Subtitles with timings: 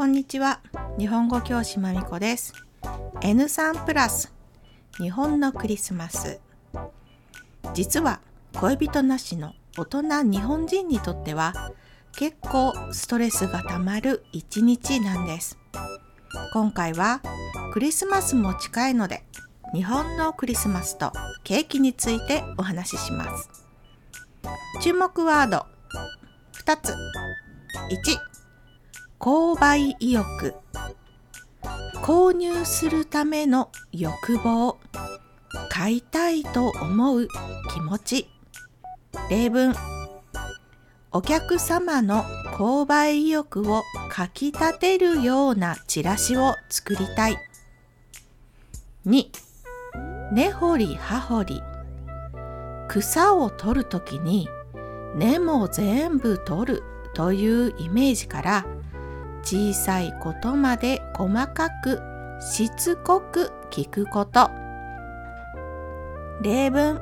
[0.00, 0.60] こんにちは。
[0.98, 2.54] 日本語教師まみこです。
[3.20, 4.32] N3 プラス。
[4.96, 6.40] 日本のクリスマス。
[7.74, 8.22] 実は
[8.58, 11.72] 恋人なしの大人日本人にとっては
[12.16, 15.58] 結構ストレスがたまる一日なんです。
[16.54, 17.20] 今回は
[17.74, 19.22] クリスマスも近いので
[19.72, 21.12] 日本のクリスマスと
[21.44, 23.48] ケーキについてお話しします。
[24.82, 25.64] 注目ワード。
[26.64, 26.92] 2つ。
[26.92, 26.96] 1
[29.20, 30.56] 購買意欲。
[32.02, 34.76] 購入するための欲望。
[35.68, 37.28] 買いたいと思う
[37.72, 38.28] 気持ち。
[39.28, 39.72] 例文。
[41.12, 42.24] お客様の
[42.56, 47.36] 購買意欲をかきたてるようなチラシを作りたい。
[49.06, 49.49] 2
[50.32, 51.62] 根掘り葉掘り。
[52.88, 54.48] 草を取るときに
[55.14, 56.82] 根も全部取る
[57.14, 58.66] というイメージから
[59.42, 62.00] 小さいことまで細かく
[62.40, 64.50] しつこく聞くこと。
[66.42, 67.00] 例文。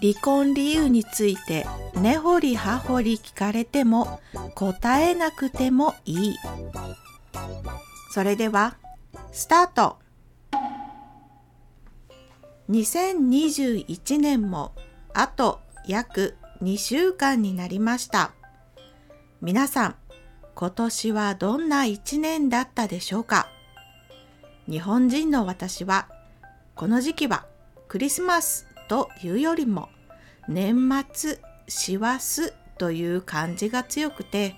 [0.00, 4.20] 離婚理由について根掘り葉掘り聞かれても
[4.54, 6.36] 答えなくてもいい。
[8.12, 8.76] それでは
[9.32, 10.09] スタート。
[12.70, 14.72] 2021年も
[15.12, 18.30] あと約2週間になりました
[19.40, 19.96] 皆さん
[20.54, 23.48] 今年はどんな一年だったでしょうか？
[24.68, 26.06] 日本人の私は
[26.76, 27.46] この時期は
[27.88, 29.88] クリスマスというよりも
[30.48, 34.54] 年末師走という感じが強くて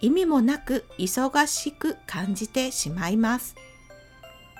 [0.00, 3.56] 意味もなく忙しく感じてしまいます。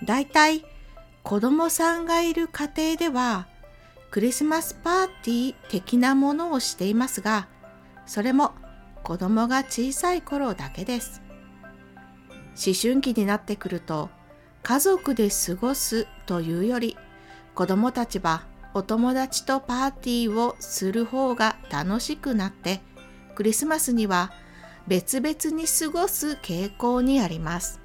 [0.06, 0.64] だいたい
[1.22, 3.46] 子供さんがいる家庭では
[4.10, 7.48] クリスマスパーティー的なものをしていますが
[8.06, 8.52] それも
[9.02, 11.22] 子供が小さい頃だけです。
[12.50, 14.10] 思春期になってくると
[14.62, 16.96] 家族で過ごすというより
[17.54, 18.44] 子供たちは
[18.74, 22.80] お友達とパーティーをする方が楽しくなって
[23.34, 24.32] クリスマスには
[24.86, 27.80] 別々に過ごす傾向にあります。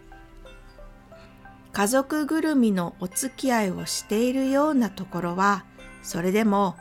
[1.75, 5.65] 家族ぐるみのお付き合いをしているようなところは
[6.03, 6.77] それでも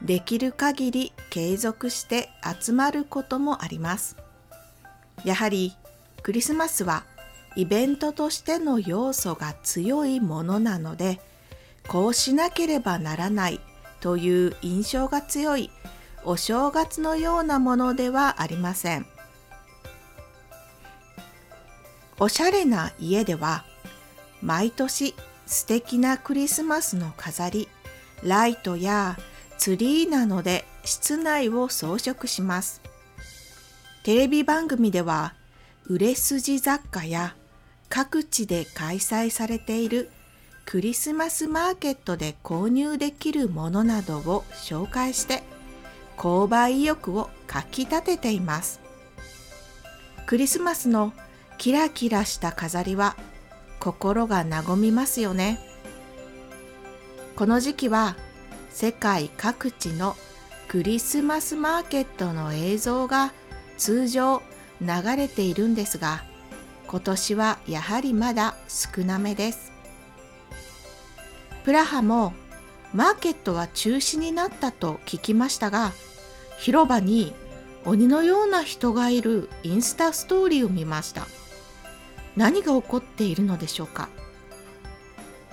[0.00, 4.16] できる限り継続して集まることもあります。
[5.22, 5.76] やはり
[6.22, 7.04] クリスマスは
[7.56, 11.20] イベントとしての要素が強いものなので
[11.86, 13.60] こうしなければならない
[14.00, 15.70] という印象が強い
[16.24, 19.04] お正月のようなものではありません。
[22.18, 23.66] おしゃれな家では
[24.42, 25.14] 毎年
[25.46, 27.68] 素敵なクリスマスの飾り、
[28.22, 29.16] ライトや
[29.56, 32.80] ツリーなので室内を装飾します。
[34.04, 35.34] テレビ番組では
[35.86, 37.34] 売れ筋雑貨や
[37.88, 40.10] 各地で開催されている
[40.64, 45.42] クリスマスマーケットで購入できるものなどを紹介して
[46.16, 48.80] 購買意欲をかきたてています。
[50.26, 51.14] クリスマスの
[51.56, 53.16] キラキラした飾りは
[53.80, 55.60] 心が和みますよね。
[57.36, 58.16] この時期は
[58.70, 60.16] 世界各地の
[60.68, 63.32] クリスマスマーケットの映像が
[63.76, 64.42] 通常
[64.80, 66.24] 流れているんですが
[66.86, 69.72] 今年はやはりまだ少なめです。
[71.64, 72.32] プラハも
[72.94, 75.92] マーケットは中止になったと聞きましたが
[76.58, 77.34] 広場に
[77.84, 81.26] 鬼のような人がいるインスタストーリーを見ました
[82.38, 84.08] 何が起こっているのでしょうか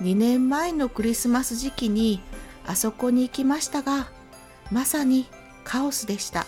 [0.00, 2.20] ？2年前のクリスマス時期に
[2.64, 4.06] あそこに行きましたが
[4.70, 5.26] まさに
[5.64, 6.46] カオスでした。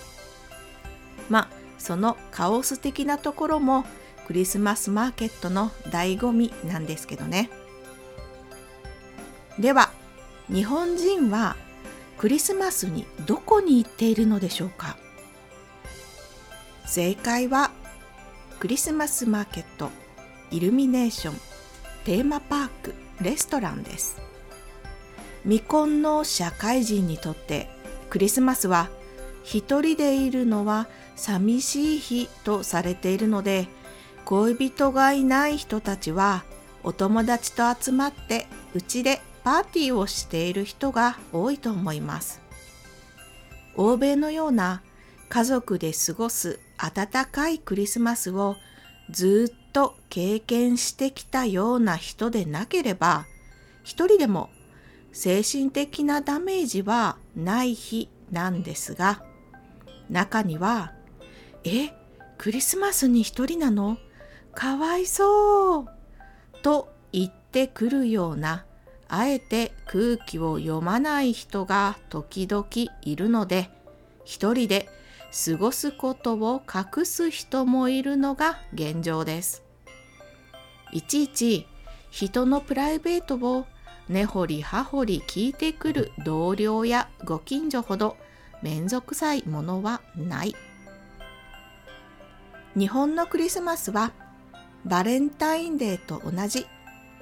[1.29, 3.85] まあそのカオス的なところも
[4.29, 7.51] クリスマスマーケットの醍醐味なんですけどね。
[9.59, 9.91] では
[10.49, 11.57] 日本人は
[12.17, 14.97] クリスマスにどこに行っているのでしょうか？
[16.87, 17.73] 正解は
[18.61, 19.91] クリスマスマーケット。
[20.51, 21.35] イルミネーション
[22.05, 24.21] テーマパークレストランです
[25.43, 27.69] 未婚の社会人にとって
[28.11, 28.89] クリスマスは
[29.45, 33.69] 一人でいるのは寂しい日とされているので
[34.25, 36.45] 恋人がいない人たちは
[36.85, 42.43] お友達と集まってうちでパーティーをしている人が多いと思います。
[43.79, 44.83] 欧米のような
[45.29, 48.57] 家族で過ごす温かいクリスマスを
[49.09, 53.27] ずっと経験してきたような人でなければ
[53.85, 54.51] 一人でも
[55.13, 59.23] 精神的なダメージはない日なんですが、
[60.11, 60.95] 中には、
[61.63, 61.91] え、
[62.39, 63.99] クリスマスに一人なの？
[64.53, 65.87] かわいそう
[66.63, 68.67] と言ってくるような、
[69.09, 72.67] あえて空気を読まない人が時々
[73.03, 73.71] いるので、
[74.25, 74.89] 一人で
[75.47, 79.63] 過ごすことを隠す人もいるのが現状です。
[80.93, 81.67] いちいち
[82.11, 83.67] 人のプライベートを
[84.09, 88.17] 根掘り葉掘り聞いてくる同僚やご近所ほど
[88.63, 90.57] 面倒くさいものはない。
[92.77, 94.13] 日本のクリスマスは
[94.85, 96.67] バレンタインデーと同じ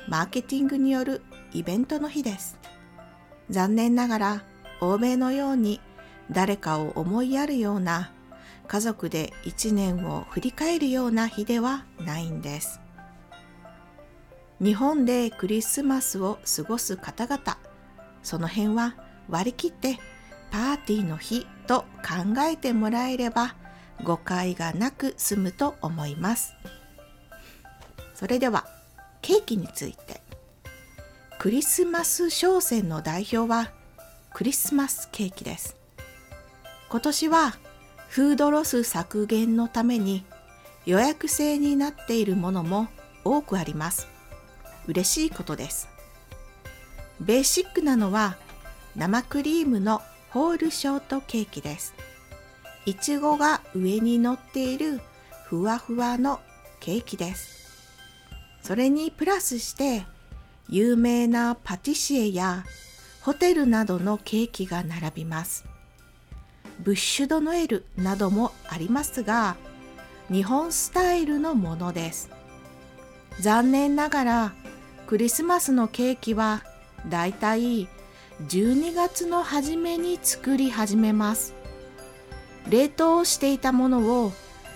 [0.09, 1.23] マーケティングによる
[1.53, 2.59] イベントの日です。
[3.51, 4.43] 残念ながら
[4.81, 5.81] 欧米のように
[6.31, 8.13] 誰かを思いやるような
[8.69, 12.81] 家族で一年を振り返るような日ではないんです。
[14.63, 17.59] 日本でクリスマスを過ごす方々、
[18.23, 18.95] その辺は
[19.29, 19.99] 割り切って
[20.51, 23.55] パーティーの日と考えてもらえれば
[24.03, 26.55] 誤解がなく済むと思います。
[28.15, 28.67] それでは
[29.21, 30.23] ケーキについて。
[31.39, 33.71] クリスマス商戦の代表は
[34.33, 35.77] クリスマスケーキです。
[36.89, 37.57] 今年は
[38.09, 40.25] フードロス削減のために
[40.87, 42.89] 予約制になっているものも
[43.23, 44.16] 多くあります。
[44.87, 45.89] 嬉しいことです。
[47.21, 48.37] ベーシックなのは
[48.95, 51.95] 生クリームのホールショートケーキです。
[52.85, 55.01] いちごが上に乗っている
[55.47, 56.41] ふわふわの
[56.81, 57.57] ケーキです。
[58.63, 60.05] それにプラスして
[60.69, 62.65] 有名なパティシエや
[63.23, 65.65] ホテルなどのケーキが並びます。
[66.81, 69.57] ブッシュドノエルなどもありますが、
[70.31, 72.31] 日本スタイルのものです。
[73.41, 74.53] 残念ながら
[75.07, 76.63] クリスマスのケーキは
[77.09, 77.89] だいたい
[78.43, 81.55] 12月の初めに作り始めます。
[82.69, 84.33] 冷凍していたものを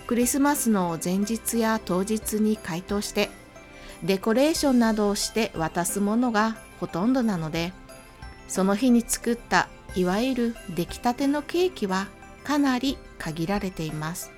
[0.07, 3.31] クリスマスの前日や当日に解凍して
[4.05, 7.73] デコレーションなどをして渡すものがほとんどなので
[8.49, 12.07] その日に作ったいわゆる出来たてのケーキは
[12.45, 14.31] かなり限られています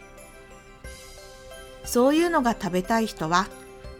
[1.84, 3.48] そういうのが食べたい人は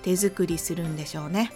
[0.03, 1.53] 手作りするんでしょうね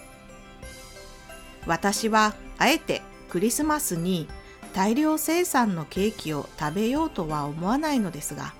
[1.67, 4.27] 私はあえてクリスマスに
[4.73, 8.53] 大量生産のケーキを食べようとは思わないのですが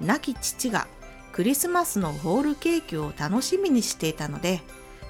[0.00, 0.86] 亡き父が
[1.32, 4.62] クリスマスのホールケーキを楽しみにしていたので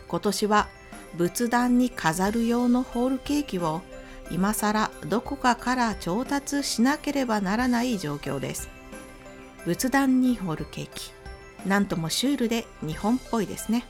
[0.08, 0.68] 今年は
[1.16, 3.82] 仏壇に飾る用のホールケーキを
[4.30, 8.68] 今更どこかから調達しなければならない状況です。
[9.64, 11.12] 仏壇にホールケーキ
[11.66, 13.84] なんともシュールで日本っぽいですね。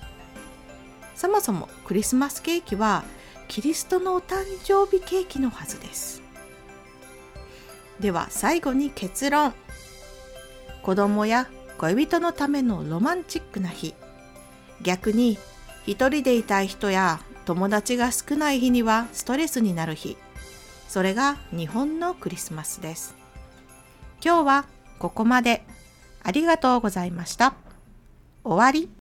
[1.14, 3.04] そもそもクリスマスケーキは
[3.50, 6.22] キリストのお誕生日ケーキのはずです。
[7.98, 9.52] では最後に結論。
[10.82, 13.94] 子供や恋人のためのロマンチックな日。
[14.82, 15.36] 逆に
[15.84, 20.16] 一人でいたい人や友達が少ない日にはストレスになる日。
[20.86, 23.16] それが日本のクリスマスです。
[24.24, 24.64] 今日は
[25.00, 25.66] ここまで。
[26.22, 27.54] ありがとうございました。
[28.44, 28.99] 終わり。